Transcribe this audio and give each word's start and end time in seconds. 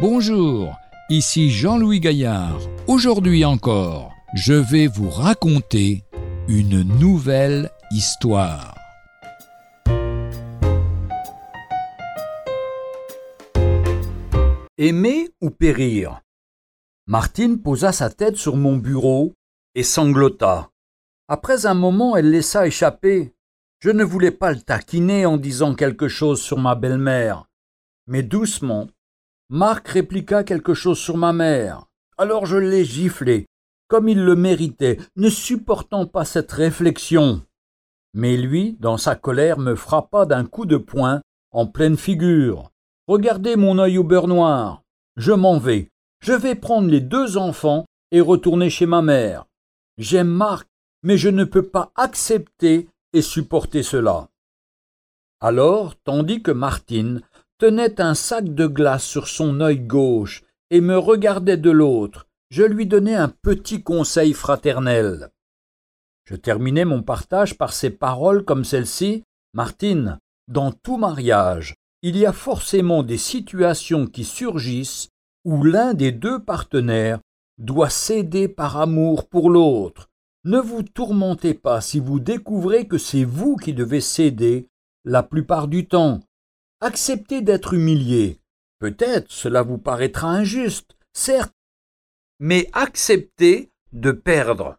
Bonjour, 0.00 0.78
ici 1.10 1.50
Jean-Louis 1.50 2.00
Gaillard. 2.00 2.58
Aujourd'hui 2.86 3.44
encore, 3.44 4.14
je 4.32 4.54
vais 4.54 4.86
vous 4.86 5.10
raconter 5.10 6.04
une 6.48 6.82
nouvelle 6.98 7.70
histoire. 7.90 8.74
Aimer 14.78 15.28
ou 15.42 15.50
périr? 15.50 16.22
Martine 17.06 17.60
posa 17.60 17.92
sa 17.92 18.08
tête 18.08 18.36
sur 18.36 18.56
mon 18.56 18.78
bureau 18.78 19.34
et 19.74 19.82
sanglota. 19.82 20.70
Après 21.28 21.66
un 21.66 21.74
moment, 21.74 22.16
elle 22.16 22.30
laissa 22.30 22.66
échapper. 22.66 23.34
Je 23.80 23.90
ne 23.90 24.04
voulais 24.04 24.30
pas 24.30 24.52
le 24.52 24.62
taquiner 24.62 25.26
en 25.26 25.36
disant 25.36 25.74
quelque 25.74 26.08
chose 26.08 26.40
sur 26.40 26.58
ma 26.58 26.74
belle-mère. 26.74 27.44
Mais 28.06 28.22
doucement, 28.22 28.86
Marc 29.52 29.88
répliqua 29.88 30.44
quelque 30.44 30.74
chose 30.74 31.00
sur 31.00 31.16
ma 31.16 31.32
mère. 31.32 31.86
Alors 32.16 32.46
je 32.46 32.56
l'ai 32.56 32.84
giflé, 32.84 33.46
comme 33.88 34.08
il 34.08 34.24
le 34.24 34.36
méritait, 34.36 34.98
ne 35.16 35.28
supportant 35.28 36.06
pas 36.06 36.24
cette 36.24 36.52
réflexion. 36.52 37.42
Mais 38.14 38.36
lui, 38.36 38.76
dans 38.78 38.96
sa 38.96 39.16
colère, 39.16 39.58
me 39.58 39.74
frappa 39.74 40.24
d'un 40.24 40.44
coup 40.44 40.66
de 40.66 40.76
poing 40.76 41.20
en 41.50 41.66
pleine 41.66 41.96
figure. 41.96 42.70
Regardez 43.08 43.56
mon 43.56 43.80
œil 43.80 43.98
au 43.98 44.04
beurre 44.04 44.28
noir. 44.28 44.82
Je 45.16 45.32
m'en 45.32 45.58
vais. 45.58 45.88
Je 46.20 46.32
vais 46.32 46.54
prendre 46.54 46.88
les 46.88 47.00
deux 47.00 47.36
enfants 47.36 47.86
et 48.12 48.20
retourner 48.20 48.70
chez 48.70 48.86
ma 48.86 49.02
mère. 49.02 49.46
J'aime 49.98 50.28
Marc, 50.28 50.68
mais 51.02 51.18
je 51.18 51.28
ne 51.28 51.42
peux 51.42 51.66
pas 51.66 51.90
accepter 51.96 52.88
et 53.12 53.22
supporter 53.22 53.82
cela. 53.82 54.28
Alors, 55.40 55.96
tandis 56.04 56.40
que 56.40 56.52
Martine 56.52 57.22
tenait 57.60 58.00
un 58.00 58.14
sac 58.14 58.54
de 58.54 58.66
glace 58.66 59.04
sur 59.04 59.28
son 59.28 59.60
œil 59.60 59.80
gauche 59.80 60.42
et 60.70 60.80
me 60.80 60.96
regardait 60.96 61.58
de 61.58 61.70
l'autre, 61.70 62.26
je 62.48 62.62
lui 62.62 62.86
donnai 62.86 63.14
un 63.14 63.28
petit 63.28 63.82
conseil 63.82 64.32
fraternel. 64.32 65.28
Je 66.24 66.36
terminai 66.36 66.86
mon 66.86 67.02
partage 67.02 67.58
par 67.58 67.74
ces 67.74 67.90
paroles 67.90 68.46
comme 68.46 68.64
celle-ci. 68.64 69.24
Martine, 69.52 70.18
dans 70.48 70.72
tout 70.72 70.96
mariage, 70.96 71.74
il 72.02 72.16
y 72.16 72.24
a 72.24 72.32
forcément 72.32 73.02
des 73.02 73.18
situations 73.18 74.06
qui 74.06 74.24
surgissent 74.24 75.10
où 75.44 75.62
l'un 75.62 75.92
des 75.92 76.12
deux 76.12 76.42
partenaires 76.42 77.20
doit 77.58 77.90
céder 77.90 78.48
par 78.48 78.78
amour 78.78 79.28
pour 79.28 79.50
l'autre. 79.50 80.08
Ne 80.44 80.58
vous 80.58 80.82
tourmentez 80.82 81.52
pas 81.52 81.82
si 81.82 82.00
vous 82.00 82.20
découvrez 82.20 82.86
que 82.86 82.96
c'est 82.96 83.24
vous 83.24 83.56
qui 83.56 83.74
devez 83.74 84.00
céder 84.00 84.66
la 85.04 85.22
plupart 85.22 85.68
du 85.68 85.86
temps. 85.86 86.20
Acceptez 86.82 87.42
d'être 87.42 87.74
humilié. 87.74 88.40
Peut-être 88.78 89.30
cela 89.30 89.62
vous 89.62 89.76
paraîtra 89.76 90.28
injuste, 90.28 90.96
certes, 91.12 91.54
mais 92.38 92.70
acceptez 92.72 93.70
de 93.92 94.12
perdre. 94.12 94.78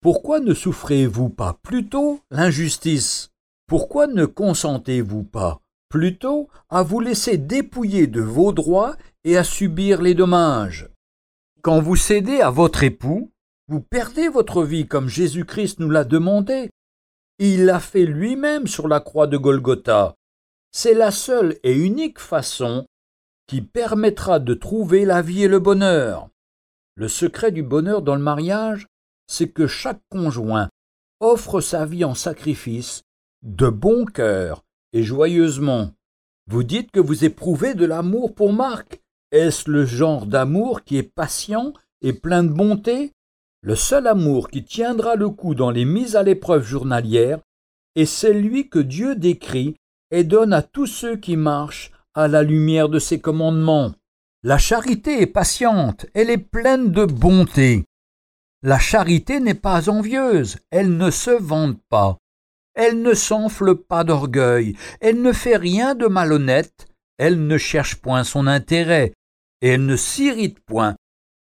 Pourquoi 0.00 0.38
ne 0.38 0.54
souffrez-vous 0.54 1.28
pas 1.28 1.58
plutôt 1.62 2.20
l'injustice? 2.30 3.32
Pourquoi 3.66 4.06
ne 4.06 4.26
consentez-vous 4.26 5.24
pas 5.24 5.60
plutôt 5.88 6.48
à 6.68 6.84
vous 6.84 7.00
laisser 7.00 7.36
dépouiller 7.36 8.06
de 8.06 8.20
vos 8.20 8.52
droits 8.52 8.94
et 9.24 9.36
à 9.36 9.42
subir 9.42 10.00
les 10.00 10.14
dommages? 10.14 10.88
Quand 11.62 11.80
vous 11.80 11.96
cédez 11.96 12.40
à 12.40 12.50
votre 12.50 12.84
époux, 12.84 13.32
vous 13.66 13.80
perdez 13.80 14.28
votre 14.28 14.62
vie 14.62 14.86
comme 14.86 15.08
Jésus-Christ 15.08 15.80
nous 15.80 15.90
l'a 15.90 16.04
demandé. 16.04 16.70
Il 17.40 17.64
l'a 17.64 17.80
fait 17.80 18.06
lui-même 18.06 18.68
sur 18.68 18.86
la 18.86 19.00
croix 19.00 19.26
de 19.26 19.36
Golgotha. 19.36 20.14
C'est 20.72 20.94
la 20.94 21.10
seule 21.10 21.58
et 21.64 21.74
unique 21.74 22.20
façon 22.20 22.86
qui 23.48 23.60
permettra 23.60 24.38
de 24.38 24.54
trouver 24.54 25.04
la 25.04 25.22
vie 25.22 25.44
et 25.44 25.48
le 25.48 25.58
bonheur. 25.58 26.28
Le 26.94 27.08
secret 27.08 27.50
du 27.50 27.62
bonheur 27.62 28.02
dans 28.02 28.14
le 28.14 28.22
mariage, 28.22 28.86
c'est 29.26 29.48
que 29.48 29.66
chaque 29.66 30.00
conjoint 30.10 30.68
offre 31.18 31.60
sa 31.60 31.84
vie 31.84 32.04
en 32.04 32.14
sacrifice 32.14 33.02
de 33.42 33.68
bon 33.68 34.04
cœur 34.04 34.62
et 34.92 35.02
joyeusement. 35.02 35.90
Vous 36.46 36.62
dites 36.62 36.90
que 36.90 37.00
vous 37.00 37.24
éprouvez 37.24 37.74
de 37.74 37.84
l'amour 37.84 38.34
pour 38.34 38.52
Marc. 38.52 39.00
Est-ce 39.32 39.70
le 39.70 39.84
genre 39.84 40.26
d'amour 40.26 40.82
qui 40.84 40.96
est 40.96 41.02
patient 41.02 41.72
et 42.02 42.12
plein 42.12 42.44
de 42.44 42.52
bonté? 42.52 43.12
Le 43.62 43.76
seul 43.76 44.06
amour 44.06 44.48
qui 44.48 44.64
tiendra 44.64 45.16
le 45.16 45.30
coup 45.30 45.54
dans 45.54 45.70
les 45.70 45.84
mises 45.84 46.16
à 46.16 46.22
l'épreuve 46.22 46.64
journalières 46.64 47.40
est 47.94 48.06
celui 48.06 48.68
que 48.68 48.78
Dieu 48.78 49.16
décrit 49.16 49.76
et 50.10 50.24
donne 50.24 50.52
à 50.52 50.62
tous 50.62 50.86
ceux 50.86 51.16
qui 51.16 51.36
marchent 51.36 51.92
à 52.14 52.28
la 52.28 52.42
lumière 52.42 52.88
de 52.88 52.98
ses 52.98 53.20
commandements. 53.20 53.92
La 54.42 54.58
charité 54.58 55.20
est 55.20 55.26
patiente, 55.26 56.06
elle 56.14 56.30
est 56.30 56.38
pleine 56.38 56.90
de 56.90 57.04
bonté. 57.04 57.84
La 58.62 58.78
charité 58.78 59.40
n'est 59.40 59.54
pas 59.54 59.88
envieuse, 59.88 60.58
elle 60.70 60.96
ne 60.96 61.10
se 61.10 61.30
vante 61.30 61.78
pas, 61.88 62.18
elle 62.74 63.02
ne 63.02 63.14
s'enfle 63.14 63.74
pas 63.74 64.04
d'orgueil, 64.04 64.76
elle 65.00 65.22
ne 65.22 65.32
fait 65.32 65.56
rien 65.56 65.94
de 65.94 66.06
malhonnête, 66.06 66.86
elle 67.18 67.46
ne 67.46 67.58
cherche 67.58 67.96
point 67.96 68.24
son 68.24 68.46
intérêt, 68.46 69.12
elle 69.60 69.84
ne 69.84 69.96
s'irrite 69.96 70.60
point, 70.60 70.96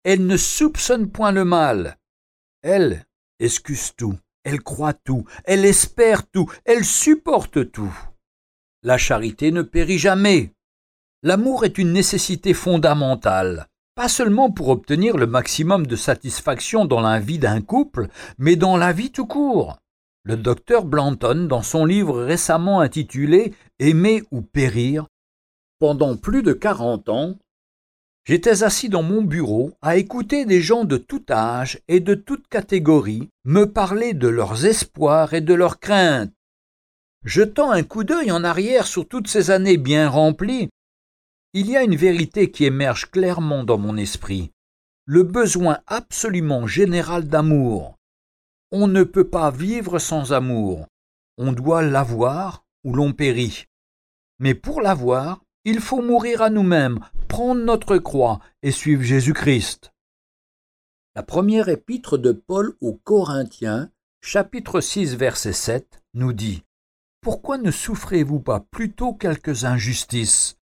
elle 0.05 0.27
ne 0.27 0.37
soupçonne 0.37 1.11
point 1.11 1.33
le 1.33 1.45
mal. 1.45 1.97
Elle 2.63 3.05
excuse 3.39 3.93
tout, 3.97 4.17
elle 4.45 4.63
croit 4.63 4.95
tout, 4.95 5.25
elle 5.45 5.65
espère 5.65 6.27
tout, 6.27 6.51
elle 6.65 6.85
supporte 6.85 7.71
tout. 7.73 7.95
La 8.87 8.99
charité 8.99 9.51
ne 9.51 9.63
périt 9.63 9.99
jamais. 9.99 10.53
L'amour 11.25 11.65
est 11.65 11.77
une 11.77 11.93
nécessité 11.93 12.55
fondamentale, 12.55 13.67
pas 13.97 14.09
seulement 14.09 14.49
pour 14.53 14.69
obtenir 14.69 15.17
le 15.17 15.27
maximum 15.27 15.89
de 15.89 15.97
satisfaction 15.97 16.85
dans 16.85 17.01
la 17.01 17.19
vie 17.19 17.41
d'un 17.41 17.61
couple, 17.61 18.07
mais 18.39 18.55
dans 18.55 18.77
la 18.77 18.93
vie 18.93 19.11
tout 19.11 19.27
court. 19.27 19.77
Le 20.23 20.37
docteur 20.37 20.85
Blanton, 20.85 21.49
dans 21.49 21.63
son 21.63 21.85
livre 21.85 22.23
récemment 22.23 22.79
intitulé 22.79 23.55
Aimer 23.81 24.23
ou 24.31 24.41
périr, 24.41 25.09
pendant 25.81 26.17
plus 26.17 26.45
de 26.45 26.53
quarante 26.53 27.09
ans, 27.09 27.35
j'étais 28.25 28.63
assis 28.63 28.89
dans 28.89 29.03
mon 29.03 29.23
bureau 29.23 29.73
à 29.83 29.97
écouter 29.97 30.45
des 30.45 30.63
gens 30.63 30.85
de 30.85 30.97
tout 30.97 31.25
âge 31.29 31.81
et 31.89 31.99
de 31.99 32.15
toute 32.15 32.47
catégorie 32.47 33.31
me 33.45 33.65
parler 33.65 34.15
de 34.15 34.29
leurs 34.29 34.65
espoirs 34.65 35.35
et 35.35 35.41
de 35.41 35.55
leurs 35.55 35.81
craintes. 35.81 36.36
Jetant 37.27 37.71
un 37.71 37.83
coup 37.83 38.05
d'œil 38.05 38.31
en 38.31 38.43
arrière 38.43 38.87
sur 38.87 39.07
toutes 39.07 39.29
ces 39.29 39.51
années 39.51 39.77
bien 39.77 40.09
remplies, 40.09 40.71
il 41.53 41.69
y 41.69 41.77
a 41.77 41.83
une 41.83 41.97
vérité 41.97 42.51
qui 42.51 42.65
émerge 42.65 43.11
clairement 43.11 43.65
dans 43.65 43.79
mon 43.79 43.99
esprit, 43.99 44.51
le 45.05 45.23
besoin 45.23 45.81
absolument 45.87 46.67
général 46.67 47.29
d'amour, 47.29 47.97
on 48.73 48.89
ne 48.89 49.05
peut 49.05 49.29
pas 49.29 49.51
vivre 49.51 49.99
sans 49.99 50.33
amour. 50.33 50.87
On 51.39 51.53
doit 51.53 51.83
l'avoir 51.83 52.65
ou 52.85 52.95
l'on 52.95 53.13
périt. 53.13 53.67
Mais 54.39 54.55
pour 54.55 54.81
l'avoir, 54.81 55.41
il 55.65 55.81
faut 55.81 56.03
mourir 56.03 56.43
à 56.43 56.51
nous-mêmes, 56.51 56.99
prendre 57.29 57.63
notre 57.63 57.97
croix 57.99 58.41
et 58.63 58.73
suivre 58.73 59.03
Jésus-Christ. 59.03 59.93
La 61.15 61.23
première 61.23 61.69
épître 61.69 62.19
de 62.19 62.33
Paul 62.33 62.75
aux 62.81 62.95
Corinthiens, 62.95 63.91
chapitre 64.21 64.81
6, 64.81 65.15
verset 65.15 65.53
7, 65.53 66.03
nous 66.15 66.33
dit 66.33 66.63
Pourquoi 67.27 67.59
ne 67.59 67.73
souffrez-vous 67.73 68.39
pas 68.39 68.61
plutôt 68.61 69.13
quelques 69.13 69.65
injustices? 69.65 70.55